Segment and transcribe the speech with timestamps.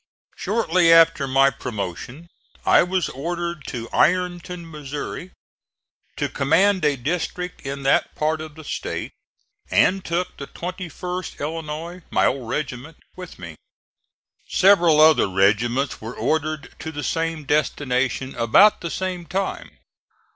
[0.35, 2.27] Shortly after my promotion
[2.65, 5.29] I was ordered to Ironton, Missouri,
[6.17, 9.11] to command a district in that part of the State,
[9.69, 13.57] and took the 21st Illinois, my old regiment, with me.
[14.49, 19.69] Several other regiments were ordered to the same destination about the same time.